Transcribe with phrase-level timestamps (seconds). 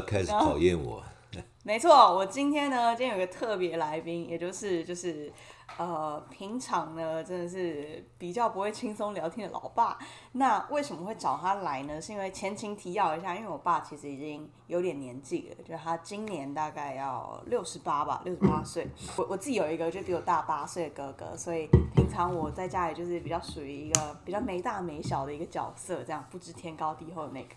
[0.00, 1.02] 开始考验我。
[1.64, 5.32] 没错，我今天呢，今天有个特别来宾，也就是就是。
[5.76, 9.96] 呃，平常呢，真的是比较不会轻松聊天的老爸。
[10.32, 12.00] 那为什么会找他来呢？
[12.00, 18.88] 是因为前情提要一下，因为我爸其实已经有点年纪了，就他今年大概要六十八吧，六十八岁。
[19.18, 27.50] 我我自己有一个就比我大八岁的哥哥，所以平常我在家里就是比较属于一个比较没大没小的一个角色，这样不知天高地厚的那个。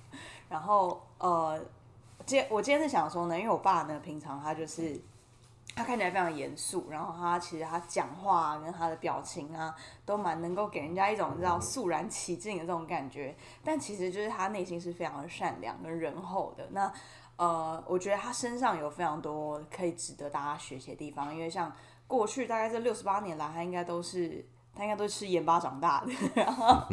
[0.50, 1.60] 然后呃，
[2.26, 5.00] 今我今天是想说呢，因为我爸呢，平常他就是。
[5.74, 9.74] 他看起来非常严肃，然后他其实他讲话跟他的表情啊，
[10.06, 13.34] 都蛮能够给人家一种你知道肃然起敬的这种感觉。
[13.64, 16.68] 但其实就是他内心是非常的善良跟仁厚的。
[16.72, 16.92] 那
[17.38, 21.72] 呃，我觉得他身上有非常多可以值得大家学习的地方，因为像
[22.06, 26.12] 过去大概这六十八年来，他应该都是他应该都是吃盐巴长大的。
[26.36, 26.84] 然 后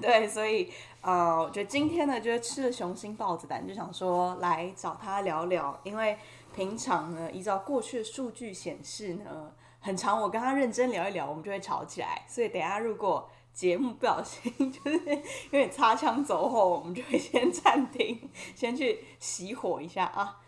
[0.00, 6.18] 对，所以呃，我觉得今天呢，就是吃了雄心豹子胆，就想说来找他聊聊，因为。
[6.52, 12.24] 平常呢，依照过去的数据显示呢，很常我跟他认真聊一聊，我们就会吵起来。
[12.26, 20.40] 所以等下如果节目不小心 就是有点擦枪走火，我们就会先暂停， 先去熄火一下啊。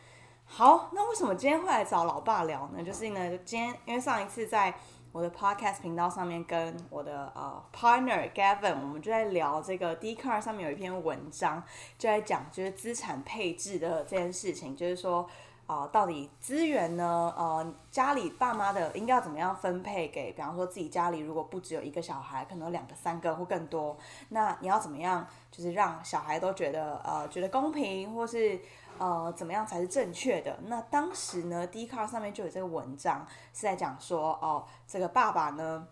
[0.44, 2.83] 好，那为什么今天会来找老爸聊呢？
[2.83, 4.74] 就是呢，今天因为上一次在
[5.12, 11.62] 我的 podcast 频道上面跟我的呃 partner Gavin，我们就在聊这个 d c a r 上面有一篇文章，
[11.96, 15.28] 就在讲就是资产配置的这件事情，就是说。
[15.73, 17.33] 啊、到底资源呢？
[17.37, 20.31] 呃，家里爸妈的应该要怎么样分配给？
[20.33, 23.97] 比方说自己家里如果不只有一个小孩，可能有两个、三个或更多，
[24.29, 25.27] 那你要怎么样？
[25.51, 28.61] 就是让小孩都觉得呃觉得公平，或是
[28.98, 30.59] 呃怎么样才是正确的？
[30.67, 35.86] 那当时呢 d c a r 上面就有这个文章是在讲说，哦、这个爸爸呢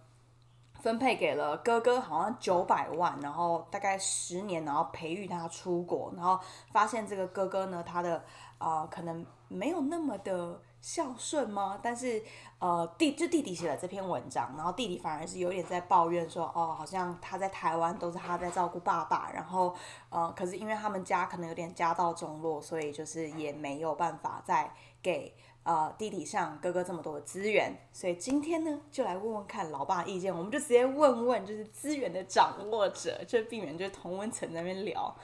[0.81, 6.39] 分配给了哥哥好像九百万，然后大概十年，然后培育他出国，然后
[6.73, 8.17] 发现这个哥哥呢，他的
[8.59, 9.25] 啊、呃、可能。
[9.53, 11.77] 没有那么的孝顺吗？
[11.83, 12.23] 但是，
[12.61, 19.75] 呃，弟就弟弟写了这篇文章，然后弟弟反而是有点在抱怨说，哦，好像他在台湾都是他在照顾爸爸，然后，
[20.09, 35.17] 呃，可是因为他们家可能有点家道中落，所以就是也没有办法再给呃弟弟像哥哥这么多的资源，所以今天呢，就来问问看老爸意见，我们就直接问问就是资源的掌握者，就避免就同温层那边聊。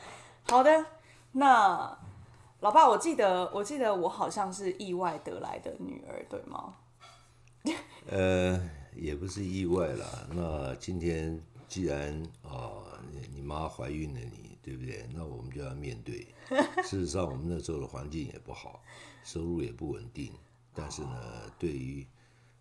[0.45, 0.87] 好的，
[1.33, 1.99] 那。
[2.61, 6.75] 老爸，我记得，我记得我好像是意外得来的女儿，对吗？
[8.09, 8.59] 呃，
[8.95, 10.07] 也不是意外啦。
[10.31, 12.11] 那今天既然
[12.43, 12.81] 啊，
[13.13, 15.07] 你你妈怀孕了你，对不对？
[15.15, 16.27] 那我们就要面对。
[16.83, 18.83] 事实上，我们那时候的环境也不好，
[19.23, 20.33] 收入也不稳定。
[20.75, 22.05] 但是呢，对于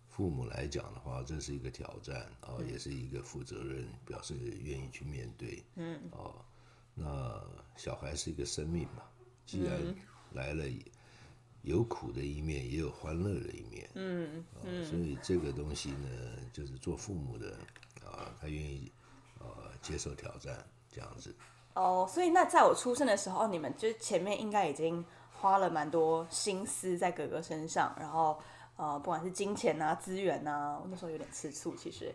[0.08, 5.64] 父母来讲的话，这是一个挑战啊，也是一个负责任，表示愿意去面对。
[5.74, 6.00] 嗯。
[6.12, 6.32] 哦，
[6.94, 7.44] 那
[7.76, 9.02] 小孩是一个生命嘛。
[9.44, 9.76] 既然
[10.30, 10.64] 来了，
[11.62, 13.90] 有苦的一面，也有欢乐的一面。
[13.94, 16.08] 嗯，嗯，所以这个东西呢，
[16.52, 17.58] 就是做父母的
[18.04, 18.92] 啊，他愿意
[19.40, 21.34] 啊接受挑战这样子。
[21.76, 25.04] 哦，所以那在我出生的时候，你们就前面应该已经
[25.38, 28.36] 花了蛮多心思在哥哥身上，然后
[28.76, 32.12] 呃，不管是金钱啊、资源啊，我那时候有点吃醋，其实。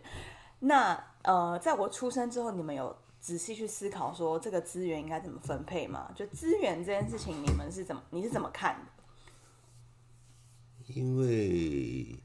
[0.58, 2.94] 那呃，在我出生之后，你们有？
[3.22, 6.10] 仔细去思考，说这个资源应该怎么分配吗？
[6.12, 8.02] 就资源这件事情，你们是怎么？
[8.10, 8.90] 你是怎么看的？
[10.92, 12.20] 因为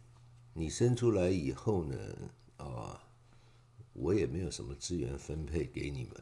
[0.53, 1.95] 你生出来以后呢，
[2.57, 2.99] 啊，
[3.93, 6.13] 我也没有什么资源分配给你们，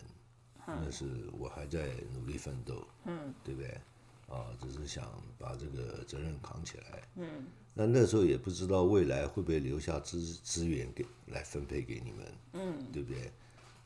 [0.65, 1.05] 那是
[1.37, 3.79] 我还在努力奋斗，嗯，对不对？
[4.27, 7.45] 啊，只是想把这个责任扛起来，嗯，
[7.75, 13.31] 那那时候也不知道未来会不会留下资资源给来分配给你们，嗯，对不对？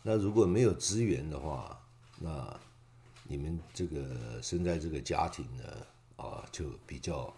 [0.02, 1.78] 那如果没有资源的话，
[2.18, 2.58] 那
[3.24, 5.64] 你们这个生在这个家庭呢，
[6.16, 7.34] 啊，就比较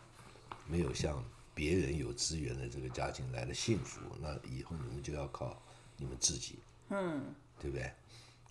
[0.67, 1.23] 没有像
[1.55, 3.99] 别人有资源的这个家庭来的幸福。
[4.21, 5.59] 那以后你们就要靠
[5.97, 6.59] 你们自己，
[6.89, 7.91] 嗯，对不对？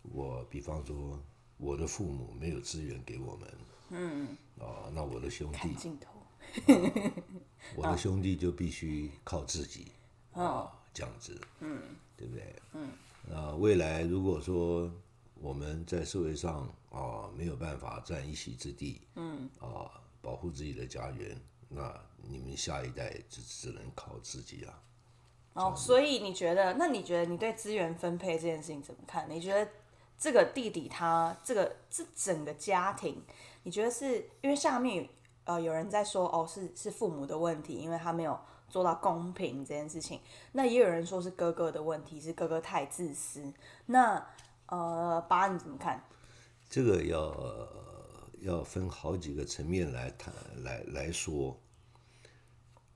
[0.03, 1.19] 我比方说，
[1.59, 3.49] 我的父母没有资源给我们，
[3.91, 5.75] 嗯，啊，那我的兄弟，
[6.05, 6.13] 啊，
[7.77, 9.93] 我的兄弟就必须靠自己，
[10.33, 11.81] 啊，这样子，嗯，
[12.17, 12.55] 对不对？
[12.73, 12.89] 嗯。
[13.29, 14.91] 那未来如果说
[15.35, 21.39] 我们在社会上啊没有办法占一席之地，嗯啊保护自己的家园，
[21.69, 24.83] 那你们下一代就只能靠自己啊。
[25.53, 26.75] 哦，所以你觉得？
[26.75, 29.29] 那你觉得你对资源分配这件事情怎么看？
[29.29, 29.71] 你觉得
[30.21, 33.21] 这个弟弟他这个这整个家庭，
[33.65, 35.09] 你觉得是因为下面
[35.43, 38.39] 呃有人在说哦是是父母的问题，因为他没有。
[38.71, 40.21] 做到公平这件事情，
[40.53, 43.53] 那也有人说是哥哥的问题，是哥哥太自私。
[43.87, 44.25] 那
[44.67, 46.01] 呃，爸你怎么看？
[46.69, 47.35] 这个要
[48.43, 50.33] 要分好几个层面来谈
[50.63, 51.59] 来来说。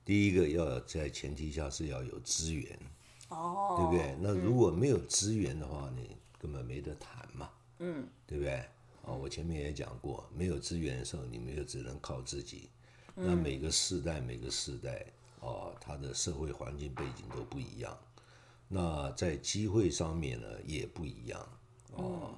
[0.05, 2.79] 第一个要在前提下是要有资源，
[3.27, 4.15] 哦，对不对？
[4.21, 7.49] 那如果没有资源的话，你根本没得谈嘛，
[7.79, 8.63] 嗯，对不对？
[9.01, 12.69] 哦，我前面也讲过，没有资源的时候，你们就只能靠自己。
[13.15, 15.03] 那每个世代，每个世代，
[15.39, 17.97] 哦，他的社会环境背景都不一样，
[18.67, 21.49] 那在机会上面呢也不一样，
[21.93, 22.35] 哦。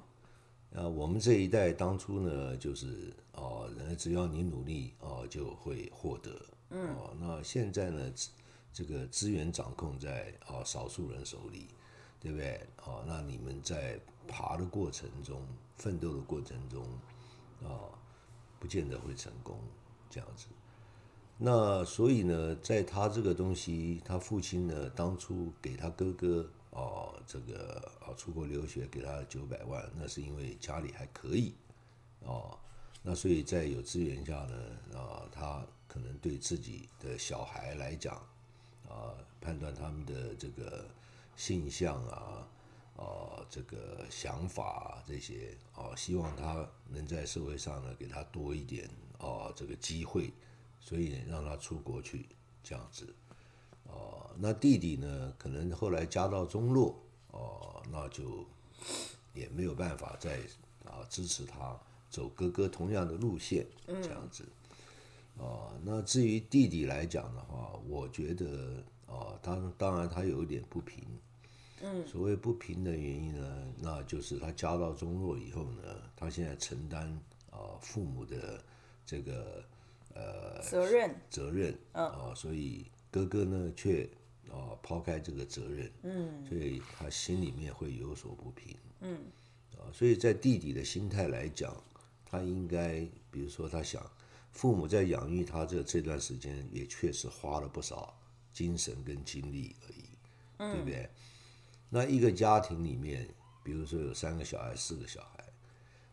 [0.70, 6.40] 那，我们这一代当初呢，就是哦，只要你努力哦，就会获得。
[6.70, 6.94] 嗯。
[6.96, 8.10] 哦，那现在呢，
[8.72, 11.68] 这个资源掌控在哦少数人手里，
[12.20, 12.60] 对不对？
[12.84, 15.42] 哦，那你们在爬的过程中，
[15.76, 16.84] 奋斗的过程中，
[17.62, 17.90] 哦，
[18.58, 19.58] 不见得会成功，
[20.10, 20.46] 这样子。
[21.36, 26.48] 那所以呢，在他这个东西，他父亲呢，当初给他哥哥。
[26.70, 31.54] 哦，这个哦，出国留学给他九百万，那是因为家里还可以，
[32.20, 32.56] 哦，
[33.02, 34.54] 那所以在有资源下呢，
[34.94, 38.14] 啊，他可能对自己的小孩来讲，
[38.86, 40.86] 啊，判断他们的这个
[41.38, 42.48] 性向啊，
[42.96, 50.32] 啊，这个想法啊这些，啊，希望他能在社会上呢给他多一点啊这个机会，
[50.80, 52.26] 所以让他出国去
[52.64, 53.14] 这样子。
[53.84, 55.32] 哦，那弟弟呢？
[55.38, 57.00] 可能后来家道中落，
[57.30, 58.44] 哦，那就
[59.32, 60.40] 也没有办法再
[60.84, 61.78] 啊支持他
[62.10, 64.44] 走哥哥同样的路线，这样子。
[65.36, 71.06] 哦，那至于弟弟来讲的话，我觉得哦，当当然他有一点不平。
[71.82, 72.06] 嗯。
[72.06, 75.82] 所谓不平的原因呢，那就是他家道中落以后呢，
[76.16, 77.08] 他现在承担
[77.50, 78.62] 啊父母的
[79.04, 79.64] 这个
[80.14, 82.86] 呃责任责任，啊，所以。
[83.10, 84.06] 哥哥呢，却
[84.50, 89.18] 啊抛开这个责任，嗯，所以他心里面会有所不平，嗯，
[89.78, 91.74] 啊，所以在弟弟的心态来讲，
[92.26, 93.00] 他应该，
[93.30, 94.08] 比如说他想，
[94.52, 98.14] 父母在养育他这这段时间也确实花了不少
[98.52, 100.04] 精神跟精力而已，
[100.58, 101.10] 嗯，对不对？
[101.90, 103.28] 那一个家庭里面，
[103.62, 105.44] 比如说有三个小孩、四个小孩，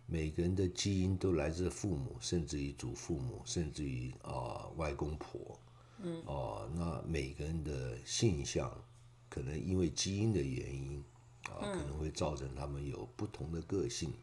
[0.05, 5.59] 每个人的基因都来自父母，甚至于祖父母，甚至于啊外公婆。
[5.99, 8.69] 嗯、哦，那每个人的性向，
[9.29, 11.01] 可能因为基因的原因，
[11.49, 14.13] 啊，可能会造成他们有不同的个性，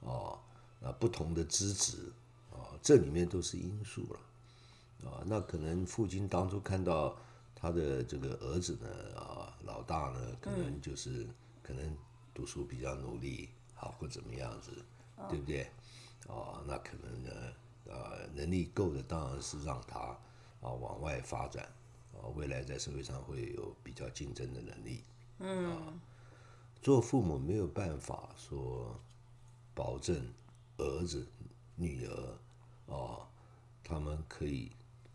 [0.00, 0.38] 哦，
[0.82, 2.12] 啊不同的资质，
[2.50, 7.16] 啊，这里面都是因素了，啊，那可能父亲当初看到
[7.62, 11.28] 他的这个儿子呢，啊，老大呢，可能就是
[11.62, 11.96] 可能
[12.34, 14.72] 读书比较努力，好或怎么样子，
[15.30, 15.62] 对不对？
[16.26, 17.30] 啊，那可能呢，
[17.88, 20.18] 啊，能力够的当然是让他。
[20.60, 21.64] 啊，往外发展，
[22.14, 25.02] 啊，未来在社会上会有比较竞争的能力。
[25.40, 26.00] 嗯，
[26.80, 28.96] 做父母没有办法说
[29.74, 30.32] 保证
[30.76, 31.26] 儿子、
[31.74, 32.38] 女儿
[32.86, 33.26] 啊，
[33.82, 34.70] 他们可以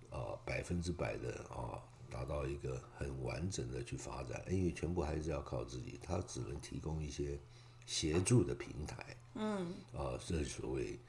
[0.10, 1.80] 啊百分之百的啊
[2.18, 7.40] 达到一个很完整的去发展，因为全部还是要靠自己，他只能提供一些
[7.86, 9.16] 协助的平台。
[9.36, 11.00] 嗯，啊，这所谓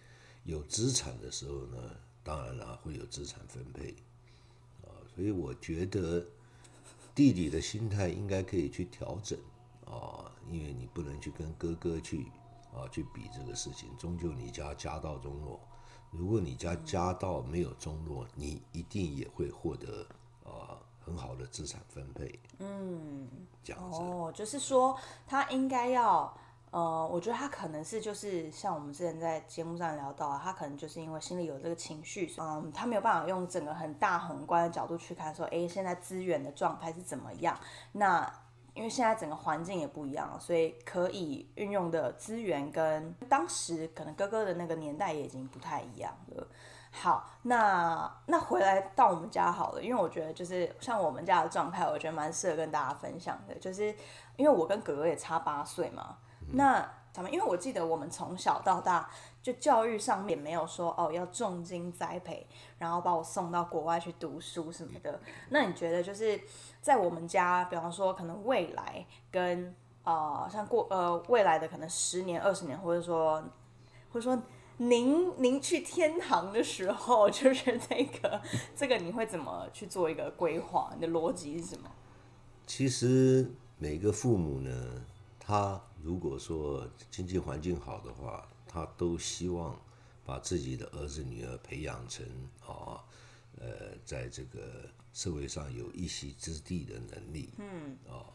[0.44, 1.78] 有资产的时候呢，
[2.22, 3.92] 当然了会有资产分配。
[4.82, 6.24] 啊所以我觉得
[7.14, 9.38] 弟弟的心态应该可以去调整
[9.86, 12.26] 啊，因为你不能去跟哥哥去
[12.74, 15.58] 啊去比这个事情，终究你家家道中落。
[16.10, 20.06] 如果你家家道没有中落，你一定也会获得
[20.44, 20.77] 啊
[21.08, 22.38] 很好的资产分配。
[22.58, 23.26] 嗯，
[23.64, 23.98] 这样子。
[24.02, 24.96] 哦，就是说
[25.26, 26.32] 他应该要。
[26.70, 37.58] 呃，我觉得他可能是就是像我们之前在节目上聊到，他可能就是因为心里有这个情绪，嗯，他没有办法用整个很大宏观的角度去看，说，哎，现在资源的状态是怎么样？
[37.92, 38.30] 那
[38.74, 46.46] 因为现在整个环境也不一样，所以可以运用的资源跟当时可能哥哥的那个年代也已经不太一样了。
[46.90, 53.94] 好，那那回来到我们家好了，因为我觉得就是像我们家的状态，我觉得蛮适合跟大家分享的，就是
[54.36, 56.16] 因为我跟哥哥也差八岁嘛。
[56.52, 56.80] 那
[57.12, 59.08] 咱们，因为我记得我们从小到大
[59.42, 62.46] 就教育上面没有说哦要重金栽培，
[62.78, 65.20] 然后把我送到国外去读书什么的。
[65.50, 66.40] 那你觉得就是
[66.80, 73.42] 在我们家，比方说可能未来跟呃像过呃未来的可能十年、二十年，或者说
[74.10, 74.42] 或者说
[74.78, 78.40] 您您去天堂的时候， 就是这个
[78.76, 80.92] 这个你会怎么去做一个规划？
[80.94, 81.90] 你的逻辑是什么？
[82.66, 85.04] 其实每个父母呢，
[85.40, 89.76] 他如果说经济环境好的话，他都希望
[90.24, 92.24] 把自己的儿子女儿培养成
[92.66, 93.02] 啊，
[93.58, 94.60] 呃，在这个
[95.12, 97.50] 社会上有一席之地的能力。
[97.58, 97.96] 嗯。
[98.08, 98.28] 啊，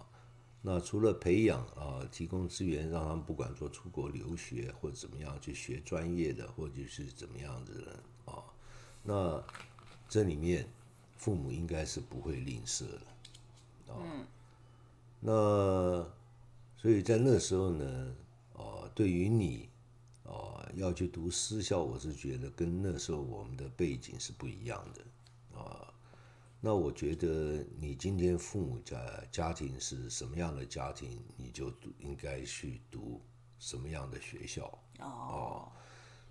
[0.66, 8.42] 那除了培养啊，提供资源让他们不管说出国留学或者怎么样去学专业的，或者是怎么样子的啊，
[9.04, 9.44] 那
[10.08, 10.66] 这里面
[11.18, 14.00] 父母应该是不会吝啬的啊。
[15.20, 16.10] 那
[16.78, 18.16] 所以在那时候呢，
[18.54, 19.68] 啊，对于你
[20.24, 25.93] 啊要去读私校，我是觉得跟那时候我们的背景是不一样的啊。
[26.66, 28.98] 那我觉得你今天父母家
[29.30, 33.22] 家庭是什么样的家庭，你就应该去读
[33.60, 34.64] 什么样的学校
[35.00, 35.04] 哦。
[35.06, 35.72] 哦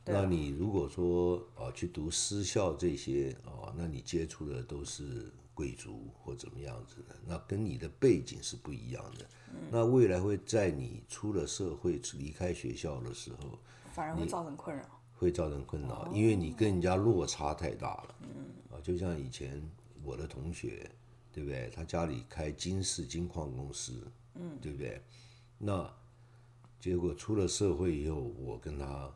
[0.07, 9.27] 那你如果说啊去读私校这些啊，那你接触的都是贵族或怎么样子的，那跟你的背景是不一样的。
[9.51, 13.59] 嗯、那未来会在你出了社会离开学校的时候，
[13.93, 14.83] 反而会造成困扰。
[15.15, 18.15] 会造成困扰，因为你跟人家落差太大了。
[18.23, 19.63] 嗯啊，就像以前。
[20.03, 20.91] 我的同学，
[21.33, 21.71] 对不对？
[21.75, 25.01] 他家里开金饰金矿公司，嗯，对不对？
[25.59, 25.89] 那
[26.81, 29.13] 结果出了社会以后，我跟他，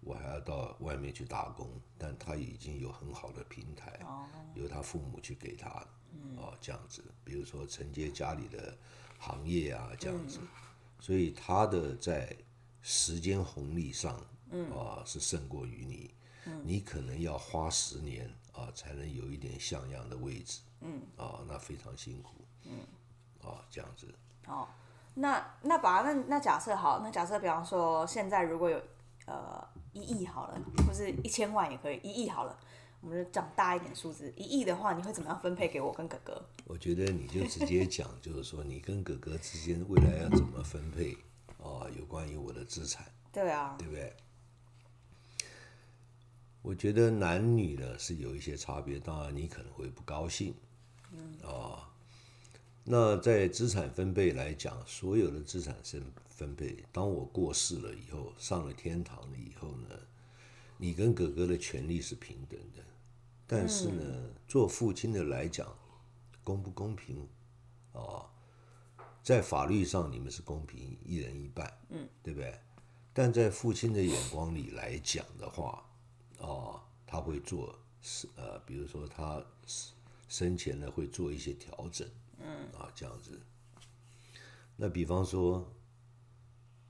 [0.00, 1.68] 我还要到外面去打工，
[1.98, 7.04] 但他已经有很好的平台，哦、由他父母去给他，嗯、哦，这样子。
[7.22, 8.76] 比如说承接家里的
[9.18, 10.38] 行业啊，这样子。
[10.40, 10.48] 嗯、
[10.98, 12.34] 所以他的在
[12.80, 16.14] 时间红利上，嗯，啊，是胜过于你。
[16.46, 18.34] 嗯、你可能要花十年。
[18.52, 20.60] 啊，才能有一点像样的位置。
[20.80, 22.36] 嗯，啊，那非常辛苦。
[22.64, 22.78] 嗯，
[23.42, 24.06] 啊，这样子。
[24.46, 24.66] 哦，
[25.14, 28.80] 那那把那那假设好，那假设比方说现在如果有
[29.26, 32.58] 呃一亿好了，或是一千万也可以，一亿好了，
[33.00, 36.42] 我们就讲大一点数字，一亿的话，你会怎么样分配给我跟哥哥？
[36.64, 41.14] 我觉得你就直接讲，就是说你跟哥哥之间未来要怎么分配
[41.62, 41.84] 啊？
[41.98, 43.04] 有关于我的资产。
[43.32, 43.76] 对啊。
[43.78, 44.16] 对不对？
[46.62, 50.54] 我觉得男女呢是有一些差别，当然你可能会不高兴，
[51.12, 51.38] 嗯。
[51.42, 51.90] 啊，
[52.84, 59.88] 那在资产分配来讲，所有的资产是分配，当我过世了以后，上了天堂了以后呢，
[60.76, 62.82] 你跟哥哥的权利是平等的，
[63.46, 65.66] 但是呢，嗯、做父亲的来讲，
[66.44, 67.26] 公不公平？
[67.92, 68.26] 啊？
[69.22, 72.58] 在法律上你们是公平，一人一半，嗯，对不对？
[73.12, 75.84] 但在父亲的眼光里来讲的话，
[76.40, 79.42] 哦，他会做是呃，比如说他
[80.28, 82.46] 生前呢会做一些调整，嗯
[82.78, 83.40] 啊这样子。
[84.76, 85.70] 那比方说，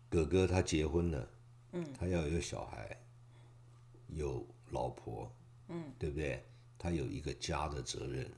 [0.09, 1.29] 哥哥他结婚了，
[1.73, 2.97] 嗯，他要有小孩，
[4.09, 5.33] 有老婆，
[5.69, 6.45] 嗯，对不对？
[6.79, 8.31] 他有一个家的责任。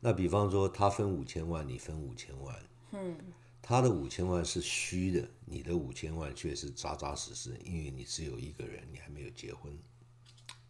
[0.00, 3.16] 那比方说他分五千万，你分五千万，嗯，
[3.62, 9.76] 他的五千万是虚的，你的五千万却是扎扎实实，因为你只有一个人，你还没有结婚。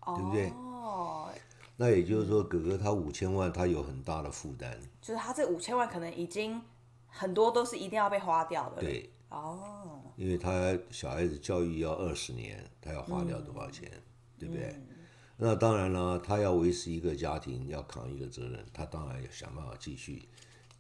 [0.05, 0.51] 对不对？
[0.51, 1.31] 哦，
[1.77, 4.79] 那也就是说，哥哥他五千万，他有很大的负担。
[5.01, 6.61] 就是他这五千万可能已经
[7.07, 8.81] 很多都是一定要被花掉的。
[8.81, 14.03] 对，哦，因为他小孩子教育要二十年，他要花掉多少钱，嗯、
[14.39, 14.67] 对不对？
[14.77, 14.89] 嗯、
[15.37, 20.29] 那当然了，他要维持一个家庭，要扛一个责任，他当然要想办法继续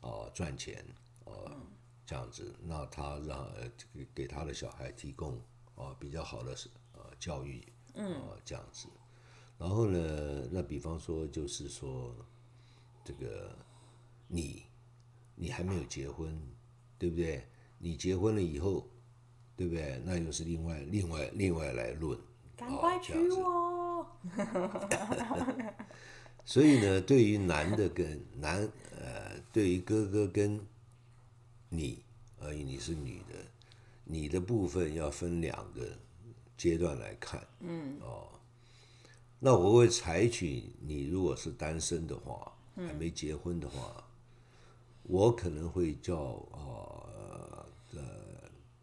[0.00, 0.84] 啊、呃、赚钱，
[1.26, 1.32] 呃，
[2.04, 2.54] 这样子。
[2.62, 5.34] 那他让呃给给他的小孩提供
[5.76, 6.56] 啊、呃、比较好的
[6.94, 8.88] 呃教育，嗯、呃，这样子。
[9.58, 12.14] 然后呢，那比方说，就是说，
[13.04, 13.52] 这个
[14.28, 14.62] 你，
[15.34, 16.40] 你还没有结婚，
[16.96, 17.44] 对不对？
[17.78, 18.88] 你结婚了以后，
[19.56, 20.00] 对不对？
[20.04, 22.16] 那又是另外、另外、另外来论。
[22.56, 24.06] 赶快娶我！
[26.44, 28.62] 所以呢，对于男的跟男，
[28.96, 30.64] 呃，对于哥哥跟
[31.68, 32.04] 你，
[32.40, 33.34] 而你是女的，
[34.04, 35.84] 你的部分要分两个
[36.56, 37.44] 阶段来看。
[37.58, 37.98] 嗯。
[38.00, 38.28] 哦。
[39.40, 44.04] 那我会采取你如果是单身的话，还没结婚的话，
[45.04, 46.16] 我可能会叫
[46.52, 48.00] 呃呃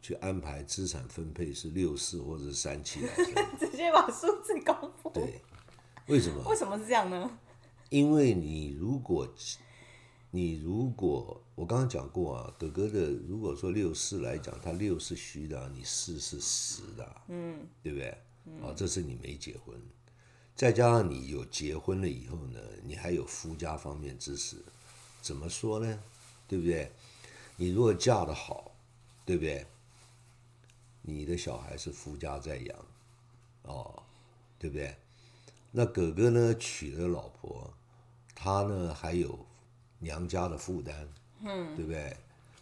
[0.01, 3.25] 去安排资产分配是六四或者是三七来分，
[3.59, 5.09] 直接把数字公布。
[5.09, 5.41] 对，
[6.07, 6.41] 为什么？
[6.49, 7.37] 为什么是这样呢？
[7.89, 9.27] 因为你如果
[10.31, 18.09] 你如果我刚刚讲过啊，哥哥的如果说六四来讲，他六是虚的，你四是实的，嗯，对不对？
[18.61, 19.75] 啊，这是你没结婚。
[20.55, 24.55] 再加上你有结婚了以后呢，你还有夫家方面支持，
[25.21, 26.01] 怎么说呢？
[26.47, 26.91] 对不对？
[27.57, 28.71] 你如果嫁得好，
[29.25, 29.65] 对不对？
[31.01, 32.85] 你的小孩是夫家在养，
[33.63, 34.01] 哦，
[34.57, 34.95] 对不对？
[35.71, 37.73] 那哥哥呢，娶了老婆，
[38.33, 39.45] 他呢还有
[39.99, 41.07] 娘家的负担，
[41.43, 42.15] 嗯，对不对？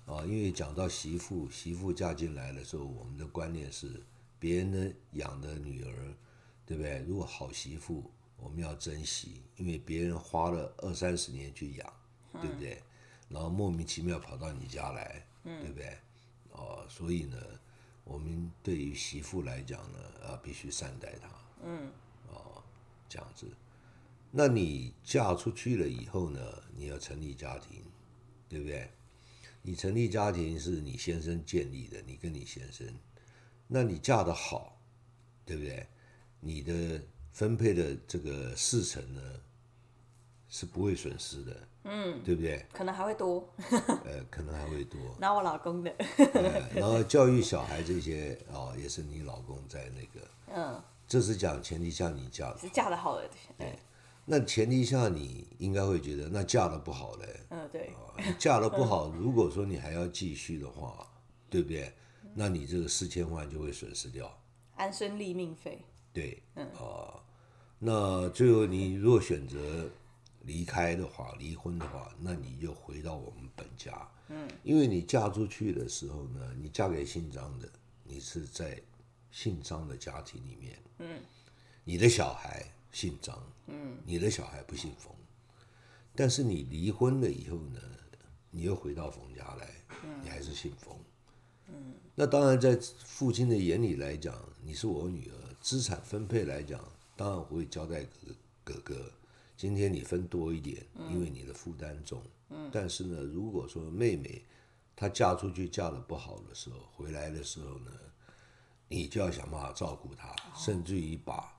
[0.07, 4.01] 啊，因为讲到媳妇，媳妇嫁进来的时候，我们的观念是
[4.39, 5.93] 别人的养的女儿。
[6.65, 7.03] 对不对？
[7.08, 11.93] 如果好媳妇，我们要珍惜，因为别人花了二三十年去养，
[12.41, 12.82] 对不对？
[13.29, 15.98] 然后莫名其妙跑到你家来，对不对？
[16.51, 17.38] 哦，所以呢，
[18.03, 21.29] 我们对于媳妇来讲呢，啊，必须善待她，
[21.63, 21.89] 嗯，
[22.29, 22.62] 哦，
[23.10, 23.48] 这样子。
[24.29, 26.39] 那你嫁出去了以后呢，
[26.75, 27.84] 你要成立家庭，
[28.50, 28.89] 对不对？
[29.62, 32.88] 你成立家庭是你先生建立的，你跟你先生，
[33.67, 34.77] 那你嫁得好，
[35.46, 35.88] 对不对？
[36.43, 39.21] 你的分配的这个四成呢，
[40.50, 42.65] 是不会损失的，嗯，对不对？
[42.71, 43.47] 可能还会多，
[44.05, 45.00] 呃，可能还会多。
[45.19, 45.91] 拿我老公的，
[46.33, 53.79] 呃，然后教育小孩这些哦，也是你老公在那个，嗯，这是讲前提下你嫁的，是嫁的好的，对。
[54.25, 57.91] 那前提下你应该会觉得，那嫁的不好嘞，嗯，对，
[58.39, 61.05] 嫁的不好， 如果说你还要继续的话，
[61.50, 61.93] 对不对？
[62.33, 64.39] 那你这个四千万就会损失掉，
[64.75, 65.83] 安身立命费。
[66.13, 66.65] 对，嗯。
[66.74, 67.20] 啊，
[67.79, 69.89] 那最后你如果选择
[70.43, 77.67] 离开的话，离婚的话，那你就回到我们本家，嗯，因为你嫁出去的时候呢，你嫁给姓张的，
[78.03, 78.82] 你是在
[79.32, 81.20] 姓张的家庭里面，嗯，
[81.84, 85.13] 你的小孩姓张，嗯，你的小孩不姓冯，
[86.15, 87.82] 但是你离婚了以后呢，
[88.51, 89.70] 你又回到冯家来，
[90.24, 90.98] 你还是姓冯，
[91.67, 95.42] 嗯，那当然在父亲的眼里来讲，你是我女儿。
[95.63, 96.77] 资产分配来讲，
[97.15, 99.12] 当然我会交代哥哥哥，
[99.55, 102.22] 今天你分多一点，因为你的负担重。
[102.50, 102.70] 嗯。
[102.70, 104.43] 但是呢，如果说妹妹
[104.93, 107.91] 她嫁出去嫁的不好的时候，回来的时候呢，
[108.89, 111.58] 你就要想办法照顾她，甚至于把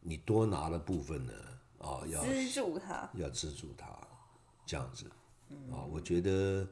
[0.00, 1.32] 你多拿的部分呢，
[1.78, 3.86] 啊，要资助她，要资助她，
[4.66, 5.10] 这样子。
[5.72, 6.68] 啊，我觉得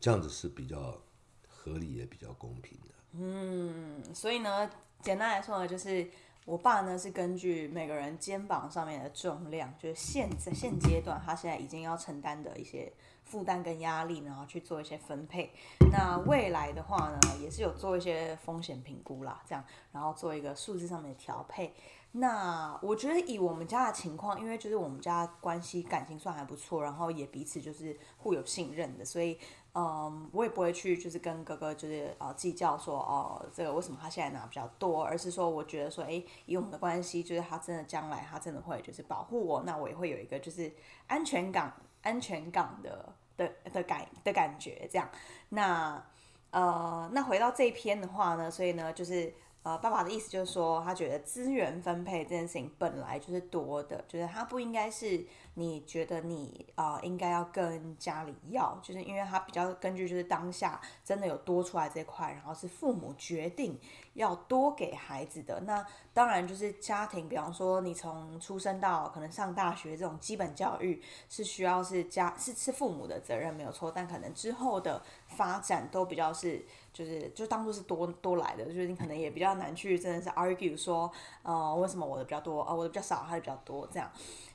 [0.00, 1.00] 这样子是比较
[1.46, 2.94] 合理也比较公平的。
[3.12, 4.68] 嗯，所以呢。
[5.02, 6.08] 简单来说呢，就是
[6.44, 12.92] 我爸呢是根据每个人肩膀上面的重量，就是现在现阶段他现在已经要承担的一些
[13.24, 15.52] 负担跟压力，然后去做一些分配。
[15.90, 21.74] 那未来的话呢，也是有做一些风险评估啦，这样，然后做一个数字上面的调配。
[22.12, 29.36] 那我觉得以我们家的情况，因为就是我们家关系感情算还不错，然后也彼此就是互有信任的，所以。
[29.74, 40.70] 嗯，我也不会去，就是跟哥哥就是呃计较说哦，这个为什么他现在拿比较多，而是说我觉得说，哎，以我们的关系，就是他真的将来他真的会就是保护我，那我也会有一个就是
[41.06, 45.08] 安全感、安全感的的的感的感觉这样。
[45.48, 46.04] 那
[46.50, 49.32] 呃，那回到这一篇的话呢，所以呢，就是。
[49.64, 63.78] 呃，爸爸的意思就是说，他觉得资源分配这件事情本来就是多的，就是他不应该是你觉得你啊、呃、应该要跟家里要，就是因为他比较根据就是当下真的有多出来这块，然后是父母决定
[64.14, 65.60] 要多给孩子的。
[65.60, 65.84] 那
[66.14, 76.64] 当然就是家庭，比方说你从出生到可能上大学这种基本教育是需要是家是是父母的责任没有错，但可能之后的发展都比较是。
[76.92, 81.10] 就是就当做是多多来的，就是你可能也比较难去真的是 argue 说，
[81.42, 84.12] 呃，为什么我的比较多，呃，我的比较少，他的比较多这样。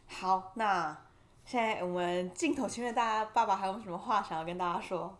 [0.07, 0.97] 好，那
[1.45, 5.15] 现在我们镜头前面大家爸爸还有什么话想要跟大家说？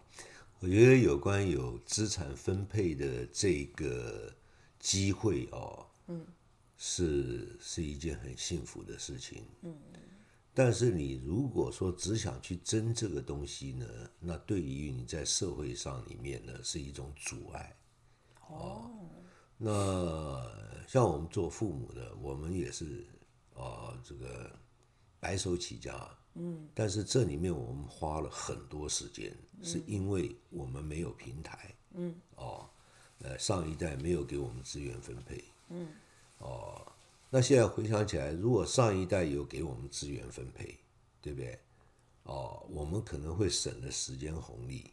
[0.60, 4.34] 我觉得有关有资产分配的这个
[4.80, 6.26] 机会哦，嗯，
[6.78, 9.78] 是是一件很幸福的事情，嗯。
[10.54, 13.86] 但是你如果说只想去争这个东西呢，
[14.19, 17.76] 那对于你在社会上里面呢是一种阻碍。
[18.50, 18.89] 哦，
[19.56, 20.43] 那
[20.88, 23.06] 像我们做父母的，我们也是
[23.54, 24.52] 啊，这个
[25.19, 26.10] 白手起家。
[26.36, 26.67] 嗯。
[26.73, 31.73] 但是这里面我们花了很多时间，是因为我们没有平台。
[31.93, 32.15] 嗯。
[32.36, 32.69] 哦，
[33.19, 35.43] 呃，上一代没有给我们资源分配。
[35.69, 35.88] 嗯。
[36.39, 36.86] 哦。
[37.30, 40.77] 那现在回想起来，如果上一代有给我们资源分配，
[41.21, 41.60] 对不对？
[42.23, 44.91] 哦，我们可能会省了时间红利，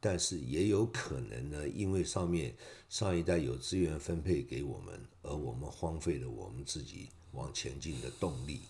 [0.00, 2.52] 但是也有可能呢，因为上面
[2.88, 8.62] 上一代有资源分配给我们，而我们荒废了我们自己往前进的动力，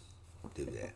[0.55, 0.93] 对不对？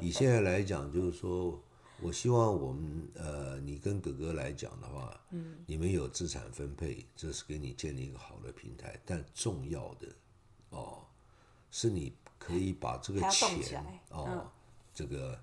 [0.00, 1.60] 以现在来讲，就是说
[2.00, 10.08] 我希望我们呃，你跟哥哥来讲的话，嗯，你们有资产分配，这是给你建立一个好的平台，但重要的
[10.70, 11.04] 哦。
[11.70, 14.46] 是你可以把这个钱哦，嗯、
[14.94, 15.40] 这个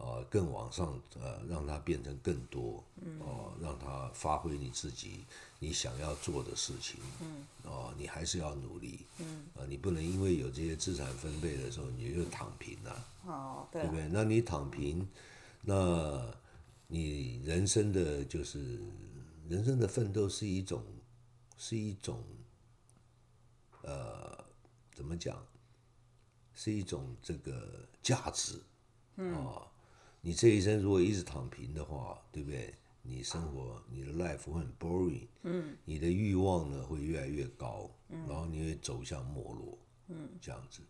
[0.00, 2.82] 呃更往上呃，让它变成更多
[3.20, 5.24] 哦，让它发挥你自己
[5.58, 7.46] 你想要做的事情，嗯。
[7.64, 9.44] 哦，你还是要努力，嗯。
[9.54, 14.08] 啊，你不能因为有这些资产分配的时候你就躺平了，哦，对，对不对？
[14.08, 15.06] 那你躺平，
[15.62, 16.34] 那
[16.88, 18.80] 你人生的就是
[19.48, 20.82] 人生的奋斗是一种
[21.58, 22.24] 是一种
[23.82, 24.44] 呃，
[24.94, 25.36] 怎么讲？
[26.52, 28.60] 是一种这个价值，
[29.16, 29.66] 嗯、哦，
[30.20, 32.74] 你这一生如果一直躺平的话，对不对？
[33.02, 39.78] 你生活你的 life 会很 boring，嗯，你的欲望呢会越来越高，嗯，然后你会走向没落，
[40.08, 40.82] 嗯，这样子，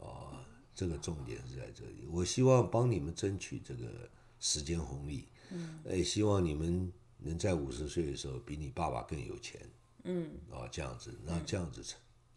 [0.00, 2.06] 啊，这个重点是在这里。
[2.08, 9.60] 我希望帮你们争取这个时间红利，嗯，哎希望你们能在五十岁的时候比你爸爸更有钱，
[10.04, 11.82] 嗯，啊，这样子，那这样子，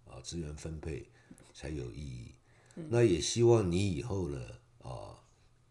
[0.07, 1.07] 啊，资源分配
[1.53, 2.31] 才有意义。
[2.89, 4.39] 那也希望你以后呢，
[4.81, 5.15] 啊，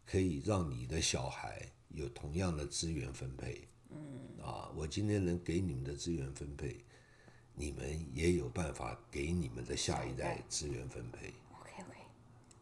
[0.06, 1.60] 可以让你的小孩。
[1.90, 6.84] 有同样的资源分配，嗯啊，我今天能给你们的资源分配，
[7.54, 11.32] 你们也有办法给你们的下一代资源分配。
[11.58, 11.98] OK OK，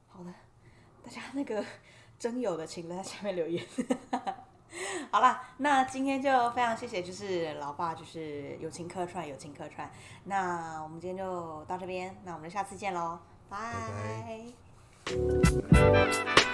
[0.07, 0.33] 好的，
[1.03, 1.65] 大家那个
[2.17, 3.67] 真有的请在下面留言。
[5.11, 9.91] 好了，那今天就非常谢谢，就是老爸，就是友情客串，友情客串。
[10.23, 13.59] 那我们今天就到这边，那我们就下次见喽，拜
[15.11, 16.54] 拜。